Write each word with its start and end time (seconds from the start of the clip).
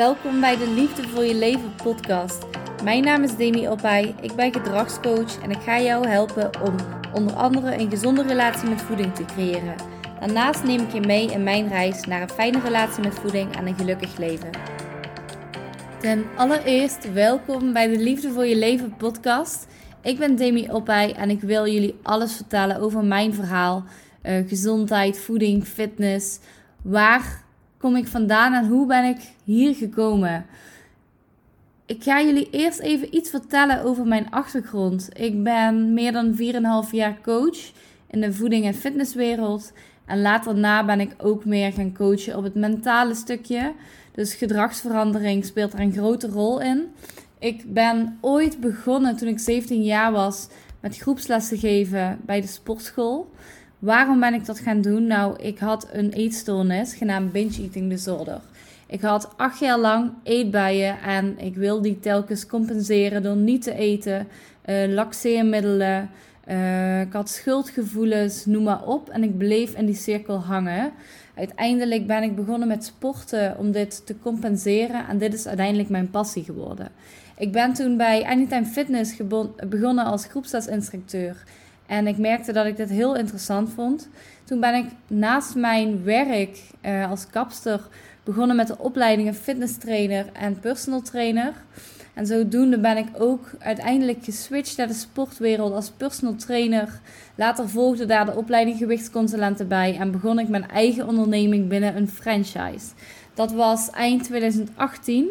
Welkom 0.00 0.40
bij 0.40 0.56
de 0.56 0.70
Liefde 0.70 1.08
voor 1.08 1.24
je 1.24 1.34
leven 1.34 1.74
podcast. 1.82 2.46
Mijn 2.84 3.04
naam 3.04 3.22
is 3.22 3.36
Demi 3.36 3.68
Opai, 3.68 4.14
ik 4.20 4.34
ben 4.34 4.52
gedragscoach 4.52 5.42
en 5.42 5.50
ik 5.50 5.60
ga 5.60 5.80
jou 5.80 6.08
helpen 6.08 6.50
om 6.62 6.74
onder 7.14 7.34
andere 7.34 7.78
een 7.78 7.90
gezonde 7.90 8.22
relatie 8.22 8.68
met 8.68 8.80
voeding 8.80 9.14
te 9.14 9.24
creëren. 9.24 9.74
Daarnaast 10.20 10.64
neem 10.64 10.80
ik 10.80 10.92
je 10.92 11.00
mee 11.00 11.30
in 11.30 11.42
mijn 11.42 11.68
reis 11.68 12.04
naar 12.04 12.22
een 12.22 12.30
fijne 12.30 12.60
relatie 12.60 13.02
met 13.02 13.14
voeding 13.14 13.56
en 13.56 13.66
een 13.66 13.74
gelukkig 13.74 14.16
leven. 14.16 14.50
Ten 15.98 16.24
allereerst 16.36 17.12
welkom 17.12 17.72
bij 17.72 17.88
de 17.88 17.98
Liefde 17.98 18.30
voor 18.30 18.46
je 18.46 18.56
leven 18.56 18.96
podcast. 18.96 19.66
Ik 20.02 20.18
ben 20.18 20.36
Demi 20.36 20.70
Opai 20.70 21.12
en 21.12 21.30
ik 21.30 21.40
wil 21.40 21.66
jullie 21.66 21.98
alles 22.02 22.36
vertellen 22.36 22.80
over 22.80 23.04
mijn 23.04 23.34
verhaal. 23.34 23.84
Uh, 24.22 24.48
gezondheid, 24.48 25.18
voeding, 25.18 25.64
fitness. 25.64 26.38
Waar 26.82 27.48
kom 27.80 27.96
ik 27.96 28.06
vandaan 28.06 28.52
en 28.52 28.66
hoe 28.66 28.86
ben 28.86 29.04
ik 29.04 29.18
hier 29.44 29.74
gekomen? 29.74 30.46
Ik 31.86 32.02
ga 32.02 32.22
jullie 32.22 32.50
eerst 32.50 32.78
even 32.78 33.16
iets 33.16 33.30
vertellen 33.30 33.82
over 33.82 34.06
mijn 34.06 34.30
achtergrond. 34.30 35.08
Ik 35.12 35.42
ben 35.42 35.94
meer 35.94 36.12
dan 36.12 36.36
4,5 36.86 36.90
jaar 36.90 37.20
coach 37.22 37.72
in 38.06 38.20
de 38.20 38.32
voeding- 38.32 38.64
en 38.64 38.74
fitnesswereld. 38.74 39.72
En 40.06 40.20
later 40.20 40.54
na 40.54 40.84
ben 40.84 41.00
ik 41.00 41.14
ook 41.18 41.44
meer 41.44 41.72
gaan 41.72 41.94
coachen 41.94 42.36
op 42.36 42.44
het 42.44 42.54
mentale 42.54 43.14
stukje. 43.14 43.72
Dus 44.12 44.34
gedragsverandering 44.34 45.44
speelt 45.44 45.72
er 45.72 45.80
een 45.80 45.92
grote 45.92 46.28
rol 46.28 46.60
in. 46.60 46.86
Ik 47.38 47.72
ben 47.72 48.18
ooit 48.20 48.60
begonnen 48.60 49.16
toen 49.16 49.28
ik 49.28 49.38
17 49.38 49.82
jaar 49.82 50.12
was 50.12 50.48
met 50.80 50.98
groepslessen 50.98 51.58
geven 51.58 52.18
bij 52.24 52.40
de 52.40 52.46
sportschool. 52.46 53.30
Waarom 53.80 54.20
ben 54.20 54.34
ik 54.34 54.46
dat 54.46 54.58
gaan 54.58 54.80
doen? 54.80 55.06
Nou, 55.06 55.42
ik 55.42 55.58
had 55.58 55.88
een 55.92 56.12
eetstoornis 56.12 56.94
genaamd 56.94 57.32
binge 57.32 57.62
eating 57.62 57.90
disorder. 57.90 58.40
Ik 58.86 59.00
had 59.00 59.32
acht 59.36 59.58
jaar 59.58 59.78
lang 59.78 60.12
eetbuien 60.22 61.00
en 61.00 61.38
ik 61.38 61.56
wil 61.56 61.82
die 61.82 62.00
telkens 62.00 62.46
compenseren 62.46 63.22
door 63.22 63.36
niet 63.36 63.62
te 63.62 63.74
eten, 63.74 64.28
uh, 64.66 64.86
laxeermiddelen. 64.86 66.10
Uh, 66.48 67.00
ik 67.00 67.12
had 67.12 67.28
schuldgevoelens, 67.28 68.46
noem 68.46 68.62
maar 68.62 68.84
op. 68.84 69.08
En 69.08 69.22
ik 69.22 69.38
bleef 69.38 69.74
in 69.74 69.86
die 69.86 69.94
cirkel 69.94 70.38
hangen. 70.38 70.92
Uiteindelijk 71.34 72.06
ben 72.06 72.22
ik 72.22 72.36
begonnen 72.36 72.68
met 72.68 72.84
sporten 72.84 73.58
om 73.58 73.72
dit 73.72 74.06
te 74.06 74.18
compenseren. 74.18 75.08
En 75.08 75.18
dit 75.18 75.34
is 75.34 75.46
uiteindelijk 75.46 75.88
mijn 75.88 76.10
passie 76.10 76.44
geworden. 76.44 76.88
Ik 77.36 77.52
ben 77.52 77.72
toen 77.72 77.96
bij 77.96 78.24
Anytime 78.24 78.66
Fitness 78.66 79.16
begonnen 79.68 80.04
als 80.04 80.26
groepslesinstructeur. 80.26 81.44
En 81.90 82.06
ik 82.06 82.18
merkte 82.18 82.52
dat 82.52 82.66
ik 82.66 82.76
dit 82.76 82.90
heel 82.90 83.16
interessant 83.16 83.70
vond. 83.70 84.08
Toen 84.44 84.60
ben 84.60 84.74
ik 84.74 84.84
naast 85.06 85.54
mijn 85.54 86.04
werk 86.04 86.58
uh, 86.86 87.10
als 87.10 87.26
kapster 87.26 87.80
begonnen 88.24 88.56
met 88.56 88.66
de 88.66 88.78
opleidingen 88.78 89.34
fitness 89.34 89.76
trainer 89.76 90.26
en 90.32 90.60
personal 90.60 91.02
trainer. 91.02 91.52
En 92.14 92.26
zodoende 92.26 92.78
ben 92.78 92.96
ik 92.96 93.06
ook 93.18 93.50
uiteindelijk 93.58 94.24
geswitcht 94.24 94.76
naar 94.76 94.86
de 94.86 94.94
sportwereld 94.94 95.72
als 95.72 95.90
personal 95.90 96.34
trainer. 96.34 97.00
Later 97.34 97.68
volgde 97.68 98.06
daar 98.06 98.26
de 98.26 98.36
opleiding 98.36 98.78
gewichtsconsulenten 98.78 99.68
bij 99.68 99.96
en 99.96 100.10
begon 100.10 100.38
ik 100.38 100.48
mijn 100.48 100.68
eigen 100.68 101.08
onderneming 101.08 101.68
binnen 101.68 101.96
een 101.96 102.08
franchise. 102.08 102.86
Dat 103.34 103.52
was 103.52 103.90
eind 103.90 104.24
2018. 104.24 105.28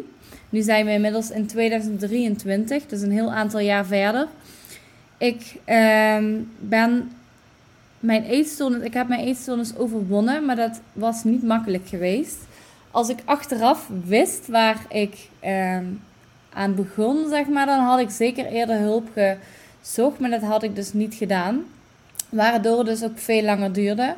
Nu 0.48 0.62
zijn 0.62 0.84
we 0.84 0.92
inmiddels 0.92 1.30
in 1.30 1.46
2023, 1.46 2.86
dus 2.86 3.00
een 3.00 3.12
heel 3.12 3.32
aantal 3.32 3.60
jaar 3.60 3.86
verder. 3.86 4.28
Ik 5.20 5.56
ehm, 5.64 6.38
ben 6.58 7.12
mijn 7.98 8.24
eetstoornis, 8.24 8.82
ik 8.82 8.94
heb 8.94 9.08
mijn 9.08 9.20
eetstoornis 9.20 9.76
overwonnen, 9.76 10.44
maar 10.44 10.56
dat 10.56 10.80
was 10.92 11.24
niet 11.24 11.42
makkelijk 11.42 11.88
geweest. 11.88 12.38
Als 12.90 13.08
ik 13.08 13.18
achteraf 13.24 13.88
wist 14.04 14.48
waar 14.48 14.84
ik 14.88 15.28
ehm, 15.40 15.84
aan 16.52 16.74
begon, 16.74 17.28
zeg 17.28 17.46
maar, 17.46 17.66
dan 17.66 17.78
had 17.78 18.00
ik 18.00 18.10
zeker 18.10 18.46
eerder 18.46 18.78
hulp 18.78 19.08
gezocht, 19.82 20.18
maar 20.18 20.30
dat 20.30 20.42
had 20.42 20.62
ik 20.62 20.74
dus 20.74 20.92
niet 20.92 21.14
gedaan. 21.14 21.64
Waardoor 22.28 22.78
het 22.78 22.86
dus 22.86 23.04
ook 23.04 23.18
veel 23.18 23.42
langer 23.42 23.72
duurde. 23.72 24.14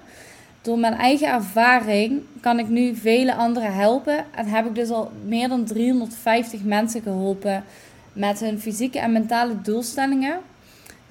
Door 0.60 0.78
mijn 0.78 0.94
eigen 0.94 1.28
ervaring 1.28 2.22
kan 2.40 2.58
ik 2.58 2.68
nu 2.68 2.94
vele 2.94 3.34
anderen 3.34 3.74
helpen. 3.74 4.24
En 4.34 4.46
heb 4.46 4.66
ik 4.66 4.74
dus 4.74 4.90
al 4.90 5.12
meer 5.24 5.48
dan 5.48 5.64
350 5.64 6.62
mensen 6.62 7.02
geholpen 7.02 7.64
met 8.12 8.40
hun 8.40 8.60
fysieke 8.60 8.98
en 8.98 9.12
mentale 9.12 9.60
doelstellingen. 9.62 10.50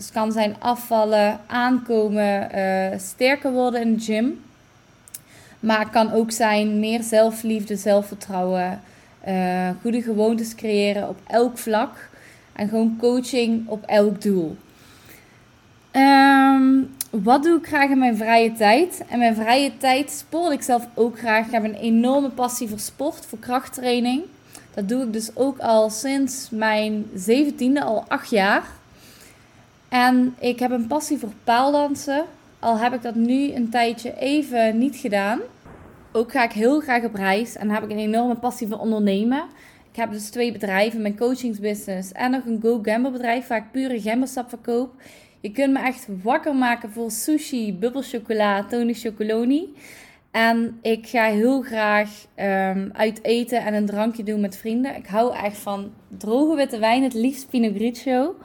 Dus 0.01 0.09
het 0.09 0.19
kan 0.19 0.31
zijn 0.31 0.55
afvallen, 0.59 1.39
aankomen, 1.47 2.49
uh, 2.55 2.99
sterker 2.99 3.51
worden 3.51 3.81
in 3.81 3.95
de 3.95 4.01
gym. 4.01 4.41
Maar 5.59 5.79
het 5.79 5.89
kan 5.89 6.11
ook 6.13 6.31
zijn 6.31 6.79
meer 6.79 7.03
zelfliefde, 7.03 7.75
zelfvertrouwen, 7.75 8.81
uh, 9.27 9.69
goede 9.81 10.01
gewoontes 10.01 10.55
creëren 10.55 11.09
op 11.09 11.19
elk 11.27 11.57
vlak. 11.57 12.09
En 12.53 12.69
gewoon 12.69 12.95
coaching 12.99 13.67
op 13.67 13.85
elk 13.85 14.21
doel. 14.21 14.57
Um, 15.91 16.95
wat 17.09 17.43
doe 17.43 17.57
ik 17.57 17.67
graag 17.67 17.89
in 17.89 17.99
mijn 17.99 18.17
vrije 18.17 18.51
tijd? 18.51 19.03
En 19.09 19.19
mijn 19.19 19.35
vrije 19.35 19.77
tijd 19.77 20.11
sport 20.11 20.53
ik 20.53 20.61
zelf 20.61 20.87
ook 20.93 21.19
graag. 21.19 21.45
Ik 21.45 21.51
heb 21.51 21.63
een 21.63 21.75
enorme 21.75 22.29
passie 22.29 22.67
voor 22.67 22.79
sport, 22.79 23.25
voor 23.25 23.39
krachttraining. 23.39 24.23
Dat 24.73 24.89
doe 24.89 25.03
ik 25.03 25.13
dus 25.13 25.35
ook 25.35 25.59
al 25.59 25.89
sinds 25.89 26.49
mijn 26.49 27.05
zeventiende, 27.15 27.83
al 27.83 28.05
acht 28.07 28.29
jaar. 28.29 28.79
En 29.91 30.35
ik 30.39 30.59
heb 30.59 30.71
een 30.71 30.87
passie 30.87 31.17
voor 31.17 31.33
paaldansen. 31.43 32.25
Al 32.59 32.77
heb 32.77 32.93
ik 32.93 33.01
dat 33.01 33.15
nu 33.15 33.53
een 33.53 33.69
tijdje 33.69 34.17
even 34.17 34.77
niet 34.77 34.95
gedaan. 34.95 35.39
Ook 36.11 36.31
ga 36.31 36.43
ik 36.43 36.51
heel 36.51 36.79
graag 36.79 37.03
op 37.03 37.13
reis 37.13 37.55
en 37.55 37.69
heb 37.69 37.83
ik 37.83 37.89
een 37.89 37.97
enorme 37.97 38.35
passie 38.35 38.67
voor 38.67 38.77
ondernemen. 38.77 39.43
Ik 39.91 39.97
heb 39.97 40.11
dus 40.11 40.29
twee 40.29 40.51
bedrijven, 40.51 41.01
mijn 41.01 41.17
coachingsbusiness 41.17 42.11
en 42.11 42.31
nog 42.31 42.45
een 42.45 42.59
Go 42.61 42.79
Gamble 42.81 43.11
bedrijf 43.11 43.47
waar 43.47 43.57
ik 43.57 43.71
pure 43.71 44.01
gembersap 44.01 44.49
verkoop. 44.49 44.93
Je 45.39 45.51
kunt 45.51 45.73
me 45.73 45.79
echt 45.79 46.07
wakker 46.23 46.55
maken 46.55 46.91
voor 46.91 47.11
sushi, 47.11 47.73
bubbelchocola, 47.73 48.63
Tony 48.63 48.93
Chocoloni. 48.93 49.73
En 50.31 50.79
ik 50.81 51.07
ga 51.07 51.25
heel 51.25 51.61
graag 51.61 52.25
um, 52.35 52.89
uit 52.93 53.23
eten 53.23 53.65
en 53.65 53.73
een 53.73 53.85
drankje 53.85 54.23
doen 54.23 54.39
met 54.39 54.57
vrienden. 54.57 54.95
Ik 54.95 55.05
hou 55.05 55.35
echt 55.35 55.57
van 55.57 55.91
droge 56.17 56.55
witte 56.55 56.79
wijn, 56.79 57.03
het 57.03 57.13
liefst 57.13 57.49
Pinot 57.49 57.75
Grigio. 57.75 58.35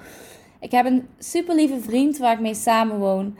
Ik 0.60 0.70
heb 0.70 0.86
een 0.86 1.06
super 1.18 1.54
lieve 1.54 1.80
vriend 1.80 2.18
waar 2.18 2.32
ik 2.32 2.40
mee 2.40 2.54
samenwoon. 2.54 3.36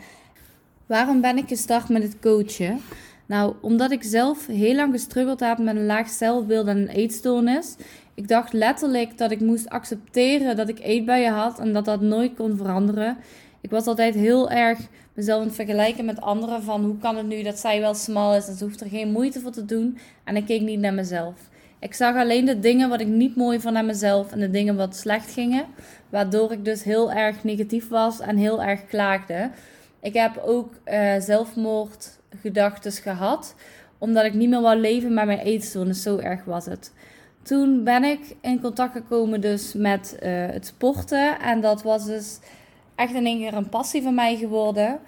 Waarom 0.87 1.21
ben 1.21 1.37
ik 1.37 1.49
gestart 1.49 1.89
met 1.89 2.03
het 2.03 2.19
coachen? 2.21 2.81
Nou, 3.27 3.55
omdat 3.61 3.91
ik 3.91 4.03
zelf 4.03 4.47
heel 4.47 4.75
lang 4.75 4.93
gestruggeld 4.93 5.41
heb 5.41 5.59
met 5.59 5.77
een 5.77 5.87
laag 5.87 6.09
zelfbeeld 6.09 6.67
en 6.67 6.77
een 6.77 6.89
eetstoornis. 6.89 7.77
Ik 8.15 8.29
dacht 8.29 8.53
letterlijk 8.53 9.19
dat 9.19 9.31
ik 9.31 9.41
moest 9.41 9.69
accepteren 9.69 10.57
dat 10.57 10.69
ik 10.69 10.81
eetbuien 10.81 11.33
had 11.33 11.59
en 11.59 11.73
dat 11.73 11.85
dat 11.85 12.01
nooit 12.01 12.35
kon 12.35 12.57
veranderen. 12.57 13.17
Ik 13.61 13.71
was 13.71 13.87
altijd 13.87 14.15
heel 14.15 14.51
erg 14.51 14.79
mezelf 15.15 15.41
aan 15.41 15.47
het 15.47 15.55
vergelijken 15.55 16.05
met 16.05 16.21
anderen. 16.21 16.63
Van 16.63 16.85
hoe 16.85 16.99
kan 16.99 17.17
het 17.17 17.27
nu 17.27 17.43
dat 17.43 17.59
zij 17.59 17.81
wel 17.81 17.95
smal 17.95 18.35
is 18.35 18.49
en 18.49 18.55
ze 18.55 18.65
hoeft 18.65 18.81
er 18.81 18.89
geen 18.89 19.13
moeite 19.13 19.41
voor 19.41 19.51
te 19.51 19.65
doen. 19.65 19.99
En 20.25 20.37
ik 20.37 20.47
keek 20.47 20.61
niet 20.61 20.81
naar 20.81 20.95
mezelf. 20.95 21.35
Ik 21.79 21.95
zag 21.95 22.17
alleen 22.17 22.45
de 22.45 22.59
dingen 22.59 22.89
wat 22.89 23.01
ik 23.01 23.07
niet 23.07 23.37
mooi 23.37 23.61
vond 23.61 23.77
aan 23.77 23.87
mezelf 23.87 24.33
en 24.33 24.41
de 24.41 24.51
dingen 24.51 24.77
wat 24.77 24.97
slecht 24.97 25.33
gingen. 25.33 25.65
Waardoor 26.09 26.53
ik 26.53 26.65
dus 26.65 26.83
heel 26.83 27.13
erg 27.13 27.45
negatief 27.45 27.89
was 27.89 28.21
en 28.21 28.37
heel 28.37 28.63
erg 28.63 28.87
klaagde. 28.87 29.51
Ik 30.01 30.15
heb 30.15 30.43
ook 30.45 30.73
uh, 30.85 31.15
zelfmoordgedachten 31.19 32.93
gehad. 32.93 33.55
Omdat 33.99 34.25
ik 34.25 34.35
niet 34.35 34.49
meer 34.49 34.61
wou 34.61 34.81
leven 34.81 35.15
met 35.15 35.27
mijn 35.27 35.39
eetstoornis. 35.39 36.03
Zo 36.03 36.19
erg 36.19 36.45
was 36.45 36.67
het. 36.67 36.93
Toen 37.43 37.85
ben 37.85 38.05
ik 38.05 38.37
in 38.41 38.61
contact 38.61 38.93
gekomen 38.93 39.41
dus 39.41 39.73
met 39.73 40.17
uh, 40.23 40.47
het 40.47 40.67
sporten. 40.67 41.41
En 41.41 41.61
dat 41.61 41.83
was 41.83 42.05
dus 42.05 42.39
echt 42.95 43.15
in 43.15 43.27
één 43.27 43.39
keer 43.39 43.55
een 43.55 43.69
passie 43.69 44.03
van 44.03 44.15
mij 44.15 44.37
geworden. 44.37 44.99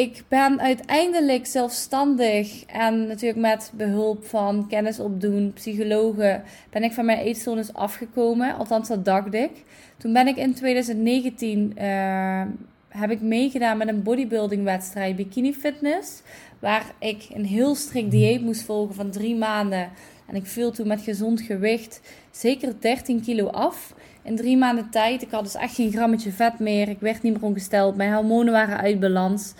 Ik 0.00 0.22
ben 0.28 0.60
uiteindelijk 0.60 1.46
zelfstandig 1.46 2.64
en 2.64 3.06
natuurlijk 3.06 3.40
met 3.40 3.72
behulp 3.74 4.26
van 4.26 4.68
kennis 4.68 5.00
opdoen, 5.00 5.52
psychologen, 5.52 6.42
ben 6.70 6.82
ik 6.82 6.92
van 6.92 7.04
mijn 7.04 7.18
eetstoornis 7.18 7.74
afgekomen. 7.74 8.56
Althans, 8.56 8.88
dat 8.88 9.04
dacht 9.04 9.34
ik. 9.34 9.50
Toen 9.96 10.12
ben 10.12 10.26
ik 10.26 10.36
in 10.36 10.54
2019 10.54 11.74
uh, 11.78 12.42
heb 12.88 13.10
ik 13.10 13.20
meegedaan 13.20 13.76
met 13.76 13.88
een 13.88 14.02
bodybuilding 14.02 14.64
wedstrijd, 14.64 15.16
Bikini 15.16 15.54
Fitness. 15.54 16.22
Waar 16.58 16.84
ik 16.98 17.26
een 17.32 17.44
heel 17.44 17.74
strikt 17.74 18.10
dieet 18.10 18.42
moest 18.42 18.62
volgen 18.62 18.94
van 18.94 19.10
drie 19.10 19.36
maanden. 19.36 19.90
En 20.26 20.34
ik 20.34 20.46
viel 20.46 20.70
toen 20.70 20.86
met 20.88 21.00
gezond 21.00 21.40
gewicht 21.40 22.00
zeker 22.30 22.74
13 22.80 23.20
kilo 23.20 23.46
af 23.46 23.94
in 24.22 24.36
drie 24.36 24.56
maanden 24.56 24.90
tijd. 24.90 25.22
Ik 25.22 25.30
had 25.30 25.44
dus 25.44 25.54
echt 25.54 25.74
geen 25.74 25.92
grammetje 25.92 26.32
vet 26.32 26.58
meer. 26.58 26.88
Ik 26.88 27.00
werd 27.00 27.22
niet 27.22 27.32
meer 27.32 27.42
ongesteld. 27.42 27.96
Mijn 27.96 28.12
hormonen 28.12 28.52
waren 28.52 28.78
uit 28.78 29.00
balans. 29.00 29.54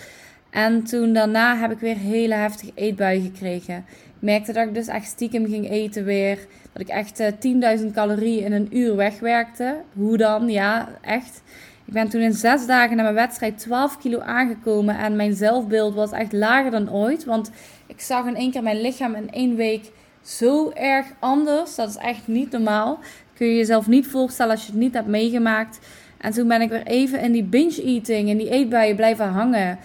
En 0.50 0.84
toen 0.84 1.12
daarna 1.12 1.56
heb 1.56 1.70
ik 1.70 1.78
weer 1.78 1.96
hele 1.96 2.34
heftige 2.34 2.72
eetbuien 2.74 3.22
gekregen. 3.22 3.76
Ik 4.20 4.26
merkte 4.26 4.52
dat 4.52 4.66
ik 4.66 4.74
dus 4.74 4.86
echt 4.86 5.06
stiekem 5.06 5.46
ging 5.46 5.70
eten 5.70 6.04
weer. 6.04 6.38
Dat 6.72 6.82
ik 6.82 6.88
echt 6.88 7.22
10.000 7.22 7.30
eh, 7.40 7.92
calorieën 7.92 8.44
in 8.44 8.52
een 8.52 8.76
uur 8.76 8.96
wegwerkte. 8.96 9.76
Hoe 9.92 10.16
dan? 10.16 10.48
Ja, 10.48 10.88
echt. 11.00 11.42
Ik 11.84 11.92
ben 11.92 12.08
toen 12.08 12.20
in 12.20 12.32
zes 12.32 12.66
dagen 12.66 12.96
na 12.96 13.02
mijn 13.02 13.14
wedstrijd 13.14 13.58
12 13.58 13.98
kilo 13.98 14.18
aangekomen. 14.18 14.98
En 14.98 15.16
mijn 15.16 15.34
zelfbeeld 15.34 15.94
was 15.94 16.10
echt 16.10 16.32
lager 16.32 16.70
dan 16.70 16.92
ooit. 16.92 17.24
Want 17.24 17.50
ik 17.86 18.00
zag 18.00 18.26
in 18.26 18.36
één 18.36 18.50
keer 18.50 18.62
mijn 18.62 18.80
lichaam 18.80 19.14
in 19.14 19.30
één 19.30 19.56
week 19.56 19.90
zo 20.22 20.70
erg 20.70 21.06
anders. 21.18 21.74
Dat 21.74 21.88
is 21.88 21.96
echt 21.96 22.28
niet 22.28 22.50
normaal. 22.50 22.98
Kun 23.34 23.46
je 23.46 23.56
jezelf 23.56 23.86
niet 23.86 24.06
voorstellen 24.06 24.52
als 24.52 24.66
je 24.66 24.72
het 24.72 24.80
niet 24.80 24.94
hebt 24.94 25.06
meegemaakt. 25.06 25.78
En 26.18 26.32
toen 26.32 26.48
ben 26.48 26.60
ik 26.60 26.68
weer 26.68 26.86
even 26.86 27.20
in 27.20 27.32
die 27.32 27.44
binge-eating, 27.44 28.28
in 28.28 28.36
die 28.36 28.50
eetbuien 28.50 28.96
blijven 28.96 29.28
hangen. 29.28 29.78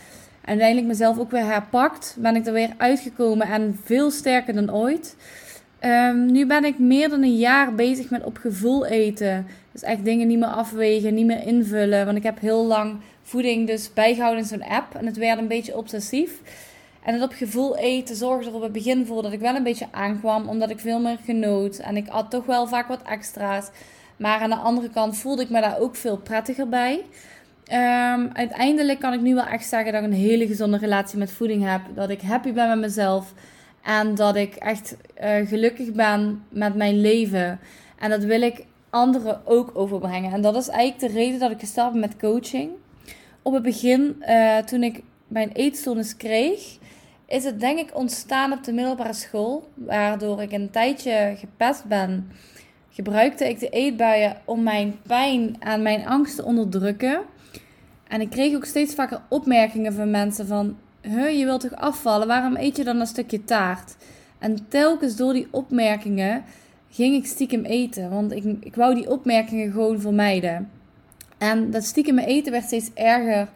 Uiteindelijk 0.45 0.87
mezelf 0.87 1.19
ook 1.19 1.31
weer 1.31 1.45
herpakt. 1.45 2.15
Ben 2.19 2.35
ik 2.35 2.45
er 2.45 2.53
weer 2.53 2.73
uitgekomen 2.77 3.47
en 3.47 3.79
veel 3.83 4.11
sterker 4.11 4.53
dan 4.53 4.73
ooit. 4.73 5.15
Ehm, 5.79 6.25
nu 6.25 6.45
ben 6.45 6.65
ik 6.65 6.79
meer 6.79 7.09
dan 7.09 7.23
een 7.23 7.37
jaar 7.37 7.75
bezig 7.75 8.09
met 8.09 8.23
op 8.23 8.37
gevoel 8.37 8.85
eten. 8.85 9.47
Dus 9.71 9.81
echt 9.81 10.05
dingen 10.05 10.27
niet 10.27 10.39
meer 10.39 10.47
afwegen, 10.47 11.13
niet 11.13 11.25
meer 11.25 11.47
invullen. 11.47 12.05
Want 12.05 12.17
ik 12.17 12.23
heb 12.23 12.39
heel 12.39 12.65
lang 12.65 12.95
voeding 13.21 13.67
dus 13.67 13.93
bijgehouden 13.93 14.41
in 14.41 14.47
zo'n 14.47 14.63
app. 14.63 14.95
En 14.95 15.05
het 15.05 15.17
werd 15.17 15.39
een 15.39 15.47
beetje 15.47 15.77
obsessief. 15.77 16.41
En 17.03 17.13
het 17.13 17.23
op 17.23 17.33
gevoel 17.33 17.77
eten 17.77 18.15
zorgde 18.15 18.49
er 18.49 18.55
op 18.55 18.61
het 18.61 18.71
begin 18.71 19.05
voor 19.05 19.21
dat 19.21 19.31
ik 19.31 19.39
wel 19.39 19.55
een 19.55 19.63
beetje 19.63 19.87
aankwam. 19.91 20.47
Omdat 20.47 20.69
ik 20.69 20.79
veel 20.79 20.99
meer 20.99 21.17
genoot. 21.25 21.77
En 21.77 21.97
ik 21.97 22.07
at 22.07 22.29
toch 22.31 22.45
wel 22.45 22.67
vaak 22.67 22.87
wat 22.87 23.01
extra's. 23.01 23.69
Maar 24.17 24.39
aan 24.39 24.49
de 24.49 24.55
andere 24.55 24.89
kant 24.89 25.17
voelde 25.17 25.41
ik 25.41 25.49
me 25.49 25.61
daar 25.61 25.79
ook 25.79 25.95
veel 25.95 26.17
prettiger 26.17 26.69
bij. 26.69 27.01
Um, 27.71 28.29
uiteindelijk 28.33 28.99
kan 28.99 29.13
ik 29.13 29.21
nu 29.21 29.33
wel 29.33 29.45
echt 29.45 29.67
zeggen 29.67 29.93
dat 29.93 30.03
ik 30.03 30.07
een 30.07 30.15
hele 30.15 30.47
gezonde 30.47 30.77
relatie 30.77 31.17
met 31.17 31.31
voeding 31.31 31.69
heb. 31.69 31.81
Dat 31.95 32.09
ik 32.09 32.21
happy 32.21 32.53
ben 32.53 32.67
met 32.67 32.79
mezelf. 32.79 33.33
En 33.83 34.15
dat 34.15 34.35
ik 34.35 34.55
echt 34.55 34.97
uh, 35.23 35.47
gelukkig 35.47 35.91
ben 35.91 36.43
met 36.49 36.75
mijn 36.75 37.01
leven. 37.01 37.59
En 37.99 38.09
dat 38.09 38.23
wil 38.23 38.41
ik 38.41 38.65
anderen 38.89 39.41
ook 39.45 39.71
overbrengen. 39.73 40.33
En 40.33 40.41
dat 40.41 40.55
is 40.55 40.67
eigenlijk 40.67 41.13
de 41.13 41.19
reden 41.19 41.39
dat 41.39 41.51
ik 41.51 41.59
gestart 41.59 41.91
ben 41.91 41.99
met 41.99 42.17
coaching. 42.17 42.69
Op 43.41 43.53
het 43.53 43.63
begin, 43.63 44.23
uh, 44.27 44.57
toen 44.57 44.83
ik 44.83 45.03
mijn 45.27 45.51
eetstoornis 45.51 46.17
kreeg, 46.17 46.77
is 47.27 47.43
het 47.43 47.59
denk 47.59 47.79
ik 47.79 47.97
ontstaan 47.97 48.51
op 48.51 48.63
de 48.63 48.73
middelbare 48.73 49.13
school. 49.13 49.69
Waardoor 49.73 50.41
ik 50.41 50.51
een 50.51 50.69
tijdje 50.69 51.35
gepest 51.37 51.85
ben. 51.85 52.31
Gebruikte 52.89 53.49
ik 53.49 53.59
de 53.59 53.69
eetbuien 53.69 54.37
om 54.45 54.63
mijn 54.63 54.99
pijn 55.07 55.55
en 55.59 55.81
mijn 55.81 56.07
angst 56.07 56.35
te 56.35 56.45
onderdrukken. 56.45 57.21
En 58.07 58.21
ik 58.21 58.29
kreeg 58.29 58.55
ook 58.55 58.65
steeds 58.65 58.93
vaker 58.93 59.21
opmerkingen 59.29 59.93
van 59.93 60.11
mensen 60.11 60.47
van... 60.47 60.77
Huh, 61.01 61.37
je 61.37 61.45
wilt 61.45 61.61
toch 61.61 61.75
afvallen? 61.75 62.27
Waarom 62.27 62.55
eet 62.55 62.77
je 62.77 62.83
dan 62.83 62.99
een 62.99 63.07
stukje 63.07 63.43
taart? 63.43 63.95
En 64.39 64.67
telkens 64.67 65.15
door 65.15 65.33
die 65.33 65.47
opmerkingen 65.51 66.43
ging 66.89 67.15
ik 67.15 67.25
stiekem 67.25 67.63
eten. 67.63 68.09
Want 68.09 68.31
ik, 68.31 68.43
ik 68.59 68.75
wou 68.75 68.95
die 68.95 69.09
opmerkingen 69.09 69.71
gewoon 69.71 69.99
vermijden. 69.99 70.69
En 71.37 71.71
dat 71.71 71.83
stiekem 71.83 72.19
eten 72.19 72.51
werd 72.51 72.65
steeds 72.65 72.89
erger. 72.93 73.47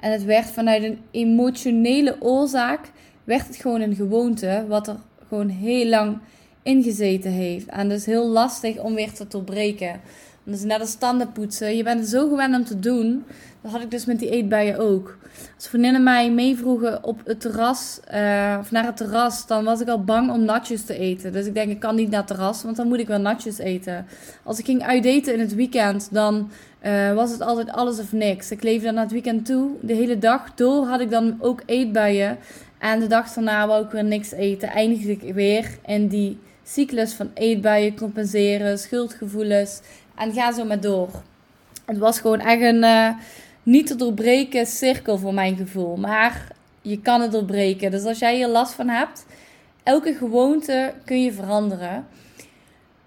En 0.00 0.12
het 0.12 0.24
werd 0.24 0.50
vanuit 0.50 0.82
een 0.82 0.98
emotionele 1.10 2.16
oorzaak, 2.20 2.90
werd 3.24 3.46
het 3.46 3.56
gewoon 3.56 3.80
een 3.80 3.94
gewoonte, 3.94 4.64
wat 4.68 4.88
er 4.88 4.96
gewoon 5.28 5.48
heel 5.48 5.86
lang 5.86 6.18
ingezeten 6.62 7.30
heeft. 7.30 7.66
En 7.66 7.88
dus 7.88 8.06
heel 8.06 8.26
lastig 8.28 8.78
om 8.78 8.94
weer 8.94 9.12
te 9.12 9.28
doorbreken. 9.28 10.00
Dus 10.50 10.62
net 10.62 10.80
als 10.80 10.94
tanden 10.94 11.32
poetsen. 11.32 11.76
Je 11.76 11.82
bent 11.82 12.00
het 12.00 12.08
zo 12.08 12.28
gewend 12.28 12.54
om 12.54 12.64
te 12.64 12.78
doen. 12.78 13.24
Dat 13.62 13.72
had 13.72 13.80
ik 13.80 13.90
dus 13.90 14.04
met 14.04 14.18
die 14.18 14.30
eetbuien 14.30 14.78
ook. 14.78 15.16
Als 15.56 15.68
vriendinnen 15.68 16.02
mij 16.02 16.30
meevroegen 16.30 17.04
op 17.04 17.20
het 17.24 17.40
terras, 17.40 18.00
uh, 18.14 18.56
of 18.60 18.70
naar 18.70 18.84
het 18.84 18.96
terras, 18.96 19.46
dan 19.46 19.64
was 19.64 19.80
ik 19.80 19.88
al 19.88 20.04
bang 20.04 20.30
om 20.30 20.44
natjes 20.44 20.84
te 20.84 20.98
eten. 20.98 21.32
Dus 21.32 21.46
ik 21.46 21.54
denk, 21.54 21.70
ik 21.70 21.80
kan 21.80 21.94
niet 21.94 22.10
naar 22.10 22.18
het 22.18 22.28
terras, 22.28 22.62
want 22.62 22.76
dan 22.76 22.88
moet 22.88 22.98
ik 22.98 23.06
wel 23.06 23.18
natjes 23.18 23.58
eten. 23.58 24.06
Als 24.42 24.58
ik 24.58 24.64
ging 24.64 24.82
uitdaten 24.82 25.32
in 25.32 25.40
het 25.40 25.54
weekend, 25.54 26.08
dan 26.12 26.50
uh, 26.86 27.12
was 27.14 27.30
het 27.30 27.40
altijd 27.40 27.70
alles 27.70 27.98
of 27.98 28.12
niks. 28.12 28.50
Ik 28.50 28.62
leefde 28.62 28.84
dan 28.84 28.94
naar 28.94 29.02
het 29.02 29.12
weekend 29.12 29.46
toe. 29.46 29.70
De 29.80 29.94
hele 29.94 30.18
dag 30.18 30.54
door 30.54 30.86
had 30.86 31.00
ik 31.00 31.10
dan 31.10 31.36
ook 31.40 31.62
eetbuien. 31.66 32.38
En 32.78 33.00
de 33.00 33.06
dag 33.06 33.32
daarna 33.32 33.66
wou 33.66 33.84
ik 33.84 33.90
weer 33.90 34.04
niks 34.04 34.32
eten. 34.32 34.68
Eindigde 34.68 35.10
ik 35.10 35.34
weer 35.34 35.78
in 35.86 36.08
die 36.08 36.38
cyclus 36.68 37.12
van 37.12 37.30
eetbuien, 37.34 37.96
compenseren, 37.96 38.78
schuldgevoelens. 38.78 39.80
En 40.14 40.32
ga 40.32 40.52
zo 40.52 40.64
maar 40.64 40.80
door. 40.80 41.08
Het 41.84 41.98
was 41.98 42.20
gewoon 42.20 42.40
echt 42.40 42.62
een 42.62 42.82
uh, 42.82 43.08
niet 43.62 43.86
te 43.86 43.96
doorbreken 43.96 44.66
cirkel 44.66 45.18
voor 45.18 45.34
mijn 45.34 45.56
gevoel. 45.56 45.96
Maar 45.96 46.46
je 46.82 47.00
kan 47.00 47.20
het 47.20 47.32
doorbreken. 47.32 47.90
Dus 47.90 48.04
als 48.04 48.18
jij 48.18 48.36
hier 48.36 48.48
last 48.48 48.72
van 48.72 48.88
hebt, 48.88 49.26
elke 49.82 50.14
gewoonte 50.14 50.94
kun 51.04 51.22
je 51.22 51.32
veranderen. 51.32 52.06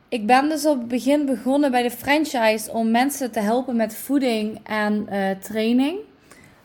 Ik 0.09 0.25
ben 0.25 0.49
dus 0.49 0.65
op 0.65 0.77
het 0.77 0.87
begin 0.87 1.25
begonnen 1.25 1.71
bij 1.71 1.83
de 1.83 1.91
franchise 1.91 2.71
om 2.71 2.91
mensen 2.91 3.31
te 3.31 3.39
helpen 3.39 3.75
met 3.75 3.95
voeding 3.95 4.59
en 4.63 5.07
uh, 5.11 5.29
training. 5.41 5.97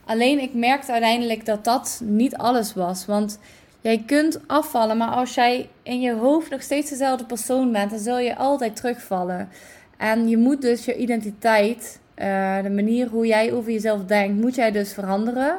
Alleen 0.05 0.39
ik 0.41 0.55
merkte 0.55 0.93
uiteindelijk 0.93 1.45
dat 1.45 1.65
dat 1.65 2.01
niet 2.05 2.37
alles 2.37 2.75
was. 2.75 3.07
Want 3.07 3.39
jij 3.87 4.03
kunt 4.06 4.41
afvallen, 4.47 4.97
maar 4.97 5.09
als 5.09 5.35
jij 5.35 5.69
in 5.83 6.00
je 6.00 6.12
hoofd 6.12 6.50
nog 6.50 6.62
steeds 6.62 6.91
dezelfde 6.91 7.25
persoon 7.25 7.73
bent, 7.73 7.91
dan 7.91 7.99
zul 7.99 8.19
je 8.19 8.37
altijd 8.37 8.77
terugvallen. 8.77 9.49
En 9.97 10.29
je 10.29 10.37
moet 10.37 10.62
dus 10.62 10.85
je 10.85 10.97
identiteit, 10.97 12.00
uh, 12.17 12.62
de 12.62 12.71
manier 12.71 13.09
hoe 13.09 13.27
jij 13.27 13.53
over 13.53 13.73
jezelf 13.73 14.05
denkt, 14.05 14.41
moet 14.41 14.55
jij 14.55 14.71
dus 14.71 14.93
veranderen. 14.93 15.59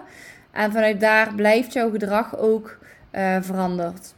En 0.52 0.72
vanuit 0.72 1.00
daar 1.00 1.34
blijft 1.36 1.74
jouw 1.74 1.90
gedrag 1.90 2.38
ook 2.38 2.78
uh, 3.12 3.38
veranderd. 3.42 4.14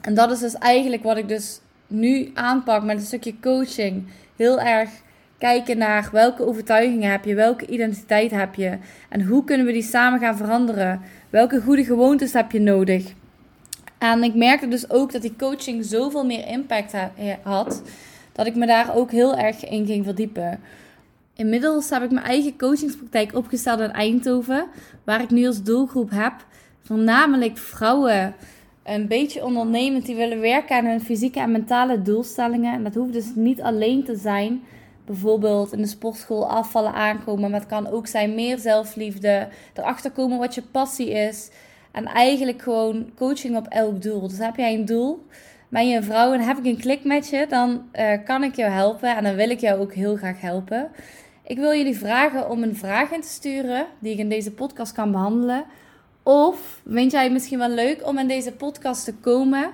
En 0.00 0.14
dat 0.14 0.30
is 0.30 0.38
dus 0.38 0.54
eigenlijk 0.54 1.02
wat 1.02 1.16
ik 1.16 1.28
dus 1.28 1.60
nu 1.86 2.30
aanpak 2.34 2.82
met 2.82 2.96
een 2.96 3.06
stukje 3.06 3.40
coaching. 3.40 4.06
Heel 4.36 4.60
erg 4.60 4.90
kijken 5.38 5.78
naar 5.78 6.08
welke 6.12 6.46
overtuigingen 6.46 7.10
heb 7.10 7.24
je, 7.24 7.34
welke 7.34 7.66
identiteit 7.66 8.30
heb 8.30 8.54
je 8.54 8.78
en 9.08 9.22
hoe 9.22 9.44
kunnen 9.44 9.66
we 9.66 9.72
die 9.72 9.82
samen 9.82 10.20
gaan 10.20 10.36
veranderen. 10.36 11.00
Welke 11.30 11.60
goede 11.60 11.84
gewoontes 11.84 12.32
heb 12.32 12.52
je 12.52 12.60
nodig? 12.60 13.14
En 13.98 14.22
ik 14.22 14.34
merkte 14.34 14.68
dus 14.68 14.90
ook 14.90 15.12
dat 15.12 15.22
die 15.22 15.36
coaching 15.38 15.84
zoveel 15.84 16.24
meer 16.24 16.46
impact 16.46 16.92
had 17.42 17.82
dat 18.32 18.46
ik 18.46 18.54
me 18.54 18.66
daar 18.66 18.94
ook 18.94 19.10
heel 19.10 19.36
erg 19.36 19.64
in 19.64 19.86
ging 19.86 20.04
verdiepen. 20.04 20.60
Inmiddels 21.34 21.90
heb 21.90 22.02
ik 22.02 22.10
mijn 22.10 22.26
eigen 22.26 22.58
coachingspraktijk 22.58 23.34
opgesteld 23.34 23.80
in 23.80 23.92
Eindhoven, 23.92 24.66
waar 25.04 25.22
ik 25.22 25.30
nu 25.30 25.46
als 25.46 25.62
doelgroep 25.62 26.10
heb 26.10 26.32
voornamelijk 26.82 27.58
vrouwen, 27.58 28.34
een 28.84 29.06
beetje 29.06 29.44
ondernemend 29.44 30.06
die 30.06 30.16
willen 30.16 30.40
werken 30.40 30.76
aan 30.76 30.84
hun 30.84 31.00
fysieke 31.00 31.40
en 31.40 31.52
mentale 31.52 32.02
doelstellingen. 32.02 32.74
En 32.74 32.82
dat 32.82 32.94
hoeft 32.94 33.12
dus 33.12 33.32
niet 33.34 33.62
alleen 33.62 34.04
te 34.04 34.16
zijn. 34.16 34.62
Bijvoorbeeld 35.06 35.72
in 35.72 35.82
de 35.82 35.88
sportschool 35.88 36.48
afvallen 36.48 36.92
aankomen, 36.92 37.50
maar 37.50 37.60
het 37.60 37.68
kan 37.68 37.90
ook 37.90 38.06
zijn 38.06 38.34
meer 38.34 38.58
zelfliefde, 38.58 39.48
erachter 39.74 40.10
komen 40.10 40.38
wat 40.38 40.54
je 40.54 40.62
passie 40.62 41.10
is. 41.10 41.50
En 41.92 42.06
eigenlijk 42.06 42.62
gewoon 42.62 43.10
coaching 43.16 43.56
op 43.56 43.66
elk 43.66 44.02
doel. 44.02 44.28
Dus 44.28 44.38
heb 44.38 44.56
jij 44.56 44.74
een 44.74 44.84
doel, 44.84 45.26
ben 45.68 45.88
je 45.88 45.96
een 45.96 46.04
vrouw 46.04 46.32
en 46.32 46.40
heb 46.40 46.58
ik 46.58 46.64
een 46.64 46.80
klik 46.80 47.04
met 47.04 47.28
je, 47.28 47.46
dan 47.48 47.82
uh, 47.94 48.12
kan 48.24 48.44
ik 48.44 48.54
jou 48.54 48.70
helpen 48.70 49.16
en 49.16 49.24
dan 49.24 49.34
wil 49.34 49.50
ik 49.50 49.60
jou 49.60 49.80
ook 49.80 49.92
heel 49.92 50.16
graag 50.16 50.40
helpen. 50.40 50.90
Ik 51.44 51.58
wil 51.58 51.74
jullie 51.74 51.98
vragen 51.98 52.50
om 52.50 52.62
een 52.62 52.76
vraag 52.76 53.10
in 53.10 53.20
te 53.20 53.28
sturen 53.28 53.86
die 53.98 54.12
ik 54.12 54.18
in 54.18 54.28
deze 54.28 54.52
podcast 54.52 54.92
kan 54.92 55.12
behandelen. 55.12 55.64
Of 56.22 56.80
vind 56.86 57.12
jij 57.12 57.22
het 57.22 57.32
misschien 57.32 57.58
wel 57.58 57.68
leuk 57.68 58.06
om 58.06 58.18
in 58.18 58.28
deze 58.28 58.52
podcast 58.52 59.04
te 59.04 59.14
komen 59.14 59.70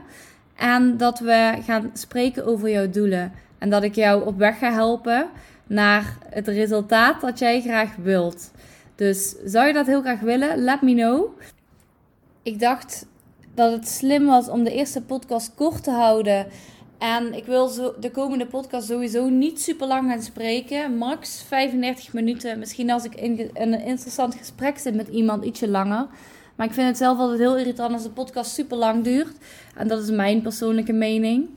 en 0.56 0.96
dat 0.96 1.18
we 1.18 1.54
gaan 1.64 1.90
spreken 1.92 2.46
over 2.46 2.70
jouw 2.70 2.90
doelen 2.90 3.32
en 3.58 3.70
dat 3.70 3.82
ik 3.82 3.94
jou 3.94 4.26
op 4.26 4.38
weg 4.38 4.58
ga 4.58 4.72
helpen 4.72 5.28
naar 5.66 6.16
het 6.30 6.48
resultaat 6.48 7.20
dat 7.20 7.38
jij 7.38 7.60
graag 7.60 7.96
wilt. 7.96 8.50
Dus 8.94 9.34
zou 9.44 9.66
je 9.66 9.72
dat 9.72 9.86
heel 9.86 10.00
graag 10.00 10.20
willen? 10.20 10.58
Let 10.58 10.82
me 10.82 10.94
know. 10.94 11.38
Ik 12.44 12.60
dacht 12.60 13.06
dat 13.54 13.72
het 13.72 13.88
slim 13.88 14.26
was 14.26 14.48
om 14.48 14.64
de 14.64 14.72
eerste 14.72 15.02
podcast 15.02 15.54
kort 15.54 15.82
te 15.82 15.90
houden. 15.90 16.46
En 16.98 17.34
ik 17.34 17.44
wil 17.44 17.68
zo 17.68 17.94
de 18.00 18.10
komende 18.10 18.46
podcast 18.46 18.86
sowieso 18.86 19.28
niet 19.28 19.60
super 19.60 19.86
lang 19.86 20.10
gaan 20.10 20.22
spreken. 20.22 20.96
Max 20.96 21.42
35 21.42 22.12
minuten. 22.12 22.58
Misschien 22.58 22.90
als 22.90 23.04
ik 23.04 23.14
in 23.14 23.50
een 23.52 23.80
interessant 23.80 24.34
gesprek 24.34 24.78
zit 24.78 24.94
met 24.94 25.08
iemand, 25.08 25.44
ietsje 25.44 25.68
langer. 25.68 26.06
Maar 26.56 26.66
ik 26.66 26.72
vind 26.72 26.86
het 26.88 26.96
zelf 26.96 27.18
altijd 27.18 27.38
heel 27.38 27.58
irritant 27.58 27.92
als 27.92 28.02
de 28.02 28.10
podcast 28.10 28.52
super 28.52 28.76
lang 28.76 29.04
duurt. 29.04 29.36
En 29.76 29.88
dat 29.88 30.02
is 30.02 30.10
mijn 30.10 30.42
persoonlijke 30.42 30.92
mening. 30.92 31.48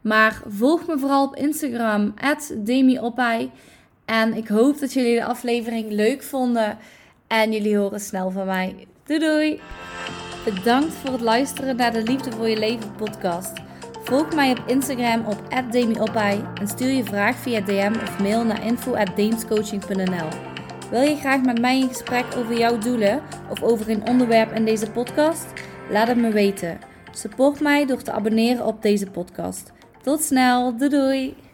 Maar 0.00 0.42
volg 0.46 0.86
me 0.86 0.98
vooral 0.98 1.26
op 1.26 1.36
Instagram, 1.36 2.14
DemiOpai. 2.56 3.50
En 4.04 4.34
ik 4.34 4.48
hoop 4.48 4.78
dat 4.78 4.92
jullie 4.92 5.14
de 5.14 5.24
aflevering 5.24 5.90
leuk 5.90 6.22
vonden. 6.22 6.78
En 7.26 7.52
jullie 7.52 7.76
horen 7.76 8.00
snel 8.00 8.30
van 8.30 8.46
mij. 8.46 8.86
Doei 9.04 9.18
doei! 9.18 9.60
Bedankt 10.44 10.92
voor 10.92 11.12
het 11.12 11.20
luisteren 11.20 11.76
naar 11.76 11.92
de 11.92 12.02
Liefde 12.02 12.32
voor 12.32 12.48
je 12.48 12.58
Leven 12.58 12.94
podcast. 12.94 13.52
Volg 14.04 14.34
mij 14.34 14.50
op 14.50 14.62
Instagram 14.66 15.24
op 15.26 15.38
@demiopai 15.70 16.44
en 16.54 16.68
stuur 16.68 16.90
je 16.90 17.04
vraag 17.04 17.36
via 17.36 17.60
DM 17.60 17.92
of 18.02 18.18
mail 18.18 18.44
naar 18.44 18.66
info@deemscoaching.nl. 18.66 20.28
Wil 20.90 21.00
je 21.00 21.16
graag 21.16 21.42
met 21.42 21.60
mij 21.60 21.78
in 21.78 21.88
gesprek 21.88 22.24
over 22.36 22.58
jouw 22.58 22.78
doelen 22.78 23.22
of 23.50 23.62
over 23.62 23.90
een 23.90 24.08
onderwerp 24.08 24.52
in 24.52 24.64
deze 24.64 24.90
podcast? 24.90 25.46
Laat 25.90 26.08
het 26.08 26.16
me 26.16 26.30
weten. 26.30 26.78
Support 27.10 27.60
mij 27.60 27.86
door 27.86 28.02
te 28.02 28.12
abonneren 28.12 28.66
op 28.66 28.82
deze 28.82 29.06
podcast. 29.06 29.72
Tot 30.02 30.22
snel, 30.22 30.76
doei 30.76 30.90
doei! 30.90 31.49